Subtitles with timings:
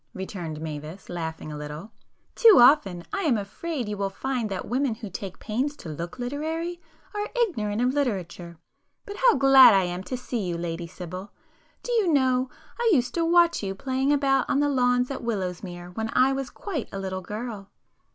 [0.15, 4.95] returned Mavis, laughing a little—"Too often I am afraid you will find that the women
[4.95, 6.81] who take pains to look literary
[7.13, 8.57] are ignorant of literature!
[9.05, 11.31] But how glad I am to see you, Lady Sibyl!
[11.83, 15.91] Do you know I used to watch you playing about on the lawns at Willowsmere
[15.95, 17.69] when I was quite a little girl?"